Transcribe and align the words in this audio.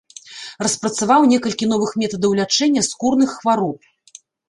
Распрацаваў 0.65 1.21
некалькі 1.33 1.69
новых 1.75 1.91
метадаў 2.05 2.35
лячэння 2.43 2.87
скурных 2.91 3.39
хвароб. 3.39 3.77